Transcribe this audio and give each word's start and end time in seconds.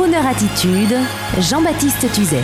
Crooner 0.00 0.16
Attitude, 0.16 0.96
Jean-Baptiste 1.40 2.10
Tuzet. 2.14 2.40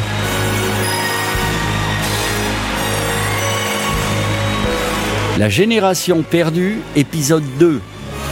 La 5.38 5.48
génération 5.48 6.22
perdue, 6.22 6.80
épisode 6.96 7.44
2. 7.58 7.80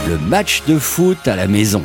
Le 0.09 0.17
match 0.19 0.61
de 0.67 0.77
foot 0.77 1.17
à 1.27 1.35
la 1.35 1.47
maison. 1.47 1.83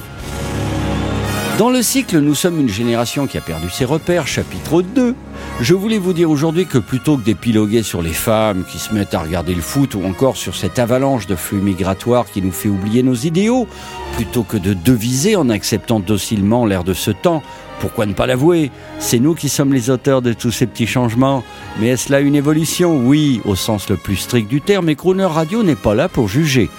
Dans 1.61 1.69
le 1.69 1.83
cycle 1.83 2.21
Nous 2.21 2.35
sommes 2.35 2.59
une 2.59 2.71
génération 2.71 3.27
qui 3.27 3.37
a 3.37 3.43
perdu 3.43 3.69
ses 3.69 3.85
repères, 3.85 4.27
chapitre 4.27 4.81
2, 4.81 5.15
je 5.61 5.75
voulais 5.75 5.99
vous 5.99 6.15
dire 6.15 6.31
aujourd'hui 6.31 6.65
que 6.65 6.79
plutôt 6.79 7.19
que 7.19 7.23
d'épiloguer 7.23 7.83
sur 7.83 8.01
les 8.01 8.15
femmes 8.15 8.65
qui 8.65 8.79
se 8.79 8.95
mettent 8.95 9.13
à 9.13 9.21
regarder 9.21 9.55
le 9.55 9.61
foot 9.61 9.95
ou 9.95 10.03
encore 10.07 10.39
sur 10.39 10.57
cette 10.57 10.79
avalanche 10.79 11.27
de 11.27 11.37
flux 11.37 11.61
migratoires 11.61 12.25
qui 12.25 12.41
nous 12.41 12.51
fait 12.51 12.71
oublier 12.71 13.03
nos 13.03 13.13
idéaux, 13.13 13.69
plutôt 14.17 14.43
que 14.43 14.57
de 14.57 14.73
deviser 14.73 15.37
en 15.37 15.51
acceptant 15.51 16.01
docilement 16.01 16.65
l'air 16.65 16.83
de 16.83 16.95
ce 16.95 17.11
temps, 17.11 17.43
pourquoi 17.79 18.07
ne 18.07 18.15
pas 18.15 18.27
l'avouer? 18.27 18.71
C'est 18.99 19.19
nous 19.19 19.35
qui 19.35 19.51
sommes 19.51 19.75
les 19.75 19.91
auteurs 19.91 20.23
de 20.23 20.33
tous 20.33 20.53
ces 20.53 20.67
petits 20.67 20.87
changements. 20.87 21.45
Mais 21.79 21.89
est-ce 21.89 22.11
là 22.11 22.21
une 22.21 22.37
évolution? 22.37 22.97
Oui, 23.05 23.43
au 23.45 23.55
sens 23.55 23.91
le 23.91 23.97
plus 23.97 24.17
strict 24.17 24.49
du 24.49 24.63
terme, 24.63 24.89
et 24.89 24.97
Crooner 24.97 25.27
Radio 25.27 25.63
n'est 25.63 25.77
pas 25.77 25.95
là 25.95 26.09
pour 26.09 26.27
juger 26.27 26.71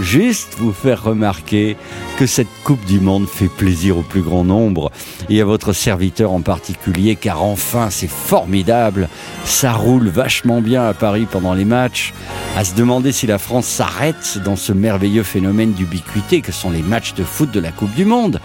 juste 0.00 0.56
vous 0.58 0.72
faire 0.72 1.02
remarquer 1.02 1.76
que 2.18 2.26
cette 2.26 2.48
Coupe 2.64 2.84
du 2.84 3.00
Monde 3.00 3.28
fait 3.28 3.48
plaisir 3.48 3.98
au 3.98 4.02
plus 4.02 4.22
grand 4.22 4.44
nombre. 4.44 4.90
Et 5.28 5.40
à 5.40 5.44
votre 5.44 5.72
serviteur 5.72 6.32
en 6.32 6.40
particulier 6.40 7.16
car 7.16 7.42
enfin 7.42 7.90
c'est 7.90 8.10
formidable, 8.10 9.08
ça 9.44 9.72
roule 9.72 10.08
vachement 10.08 10.60
bien 10.60 10.86
à 10.86 10.94
Paris 10.94 11.26
pendant 11.30 11.54
les 11.54 11.64
matchs, 11.64 12.12
à 12.56 12.64
se 12.64 12.74
demander 12.74 13.12
si 13.12 13.26
la 13.26 13.38
France 13.38 13.66
s'arrête 13.66 14.38
dans 14.44 14.56
ce 14.56 14.72
merveilleux 14.72 15.22
phénomène 15.22 15.72
d'ubiquité 15.72 16.40
que 16.40 16.52
sont 16.52 16.70
les 16.70 16.82
matchs 16.82 17.14
de 17.14 17.24
foot 17.24 17.50
de 17.50 17.60
la 17.60 17.72
Coupe 17.72 17.94
du 17.94 18.04
Monde. 18.04 18.40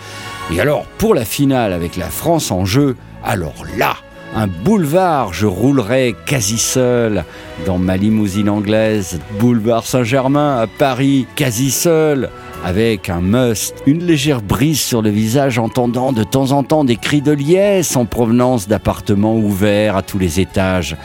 Et 0.52 0.60
alors 0.60 0.86
pour 0.98 1.16
la 1.16 1.26
finale 1.26 1.74
avec 1.74 1.98
la 1.98 2.10
France 2.10 2.52
en 2.52 2.66
jeu, 2.66 2.96
alors 3.24 3.64
là, 3.78 3.96
un 4.36 4.48
boulevard, 4.48 5.34
je 5.34 5.46
roulerai 5.46 6.16
quasi 6.26 6.58
seul 6.58 7.24
dans 7.66 7.78
ma 7.78 7.98
limousine 7.98 8.50
anglaise, 8.50 9.20
boulevard 9.40 9.86
Saint-Germain 9.86 10.58
à 10.60 10.68
Paris, 10.68 11.28
quasi 11.36 11.70
seul 11.70 12.30
avec 12.66 13.10
un 13.10 13.22
must, 13.22 13.76
une 13.86 14.06
légère 14.06 14.42
brise 14.42 14.80
sur 14.80 15.02
le 15.02 15.10
visage, 15.10 15.60
entendant 15.60 16.14
de 16.14 16.24
temps 16.24 16.52
en 16.52 16.64
temps 16.64 16.84
des 16.84 16.96
cris 16.96 17.22
de 17.22 17.32
liesse 17.32 17.96
en 17.96 18.06
provenance 18.06 18.68
d'appartements 18.68 19.36
ouverts 19.36 19.98
à 19.98 20.02
tous 20.02 20.18
les 20.18 20.40
étages. 20.40 20.96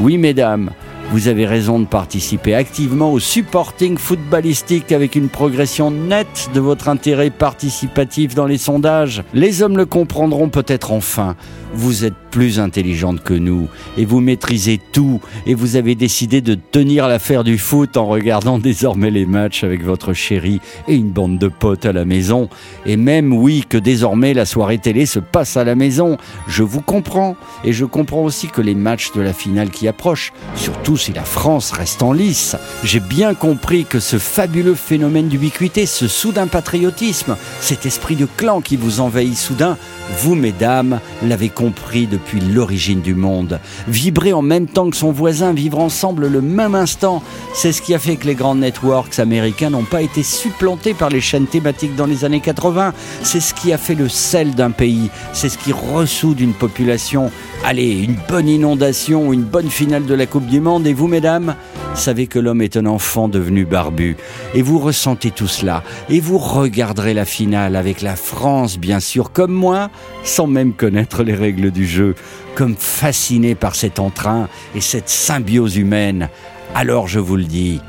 Oui, 0.00 0.16
mesdames, 0.16 0.70
vous 1.10 1.28
avez 1.28 1.46
raison 1.46 1.78
de 1.80 1.86
participer 1.86 2.54
activement 2.54 3.10
au 3.12 3.18
supporting 3.18 3.96
footballistique 3.96 4.92
avec 4.92 5.16
une 5.16 5.30
progression 5.30 5.90
nette 5.90 6.50
de 6.52 6.60
votre 6.60 6.88
intérêt 6.88 7.30
participatif 7.30 8.34
dans 8.34 8.44
les 8.44 8.58
sondages. 8.58 9.22
Les 9.32 9.62
hommes 9.62 9.78
le 9.78 9.86
comprendront 9.86 10.50
peut-être 10.50 10.92
enfin. 10.92 11.34
Vous 11.74 12.04
êtes 12.04 12.14
plus 12.30 12.60
intelligente 12.60 13.22
que 13.22 13.34
nous 13.34 13.68
et 13.96 14.04
vous 14.04 14.20
maîtrisez 14.20 14.80
tout 14.92 15.20
et 15.46 15.54
vous 15.54 15.76
avez 15.76 15.94
décidé 15.94 16.40
de 16.40 16.54
tenir 16.54 17.08
l'affaire 17.08 17.44
du 17.44 17.58
foot 17.58 17.96
en 17.96 18.06
regardant 18.06 18.58
désormais 18.58 19.10
les 19.10 19.26
matchs 19.26 19.64
avec 19.64 19.82
votre 19.82 20.12
chérie 20.12 20.60
et 20.88 20.94
une 20.94 21.10
bande 21.10 21.38
de 21.38 21.48
potes 21.48 21.86
à 21.86 21.92
la 21.92 22.04
maison. 22.04 22.48
Et 22.84 22.96
même 22.96 23.32
oui 23.32 23.64
que 23.66 23.78
désormais 23.78 24.34
la 24.34 24.44
soirée 24.44 24.78
télé 24.78 25.06
se 25.06 25.18
passe 25.18 25.56
à 25.56 25.64
la 25.64 25.74
maison. 25.74 26.18
Je 26.48 26.62
vous 26.62 26.82
comprends 26.82 27.36
et 27.64 27.72
je 27.72 27.86
comprends 27.86 28.24
aussi 28.24 28.48
que 28.48 28.60
les 28.60 28.74
matchs 28.74 29.12
de 29.12 29.22
la 29.22 29.32
finale 29.32 29.70
qui 29.70 29.88
approchent, 29.88 30.32
surtout 30.54 30.97
si 30.98 31.12
la 31.12 31.24
France 31.24 31.70
reste 31.70 32.02
en 32.02 32.12
lice, 32.12 32.56
j'ai 32.84 33.00
bien 33.00 33.34
compris 33.34 33.84
que 33.84 34.00
ce 34.00 34.18
fabuleux 34.18 34.74
phénomène 34.74 35.28
d'ubiquité, 35.28 35.86
ce 35.86 36.08
soudain 36.08 36.48
patriotisme, 36.48 37.36
cet 37.60 37.86
esprit 37.86 38.16
de 38.16 38.26
clan 38.26 38.60
qui 38.60 38.76
vous 38.76 39.00
envahit 39.00 39.36
soudain, 39.36 39.78
vous 40.20 40.34
mesdames 40.34 41.00
l'avez 41.22 41.48
compris 41.48 42.06
depuis 42.06 42.40
l'origine 42.40 43.00
du 43.00 43.14
monde. 43.14 43.60
Vibrer 43.86 44.32
en 44.32 44.42
même 44.42 44.66
temps 44.66 44.90
que 44.90 44.96
son 44.96 45.12
voisin, 45.12 45.52
vivre 45.52 45.78
ensemble 45.78 46.26
le 46.26 46.40
même 46.40 46.74
instant, 46.74 47.22
c'est 47.54 47.72
ce 47.72 47.82
qui 47.82 47.94
a 47.94 47.98
fait 47.98 48.16
que 48.16 48.26
les 48.26 48.34
grands 48.34 48.56
networks 48.56 49.18
américains 49.18 49.70
n'ont 49.70 49.84
pas 49.84 50.02
été 50.02 50.22
supplantés 50.22 50.94
par 50.94 51.10
les 51.10 51.20
chaînes 51.20 51.46
thématiques 51.46 51.94
dans 51.94 52.06
les 52.06 52.24
années 52.24 52.40
80. 52.40 52.92
C'est 53.22 53.40
ce 53.40 53.54
qui 53.54 53.72
a 53.72 53.78
fait 53.78 53.94
le 53.94 54.08
sel 54.08 54.54
d'un 54.54 54.70
pays, 54.70 55.10
c'est 55.32 55.48
ce 55.48 55.58
qui 55.58 55.72
ressoude 55.72 56.40
une 56.40 56.54
population. 56.54 57.30
Allez, 57.64 57.90
une 57.90 58.16
bonne 58.28 58.48
inondation, 58.48 59.32
une 59.32 59.42
bonne 59.42 59.70
finale 59.70 60.06
de 60.06 60.14
la 60.14 60.26
Coupe 60.26 60.46
du 60.46 60.60
Monde, 60.60 60.86
et 60.88 60.94
vous 60.94 61.06
mesdames, 61.06 61.54
savez 61.94 62.26
que 62.26 62.38
l'homme 62.38 62.62
est 62.62 62.78
un 62.78 62.86
enfant 62.86 63.28
devenu 63.28 63.66
barbu. 63.66 64.16
Et 64.54 64.62
vous 64.62 64.78
ressentez 64.78 65.30
tout 65.30 65.46
cela. 65.46 65.84
Et 66.08 66.18
vous 66.18 66.38
regarderez 66.38 67.12
la 67.12 67.26
finale 67.26 67.76
avec 67.76 68.00
la 68.00 68.16
France, 68.16 68.78
bien 68.78 68.98
sûr, 68.98 69.30
comme 69.30 69.52
moi, 69.52 69.90
sans 70.24 70.46
même 70.46 70.72
connaître 70.72 71.22
les 71.22 71.34
règles 71.34 71.70
du 71.70 71.86
jeu, 71.86 72.14
comme 72.54 72.74
fasciné 72.74 73.54
par 73.54 73.74
cet 73.74 73.98
entrain 73.98 74.48
et 74.74 74.80
cette 74.80 75.10
symbiose 75.10 75.76
humaine. 75.76 76.30
Alors 76.74 77.06
je 77.06 77.20
vous 77.20 77.36
le 77.36 77.44
dis, 77.44 77.80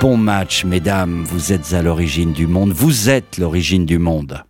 bon 0.00 0.16
match, 0.16 0.64
mesdames, 0.64 1.24
vous 1.24 1.52
êtes 1.52 1.72
à 1.72 1.82
l'origine 1.82 2.32
du 2.32 2.48
monde, 2.48 2.72
vous 2.72 3.10
êtes 3.10 3.38
l'origine 3.38 3.86
du 3.86 3.98
monde. 3.98 4.42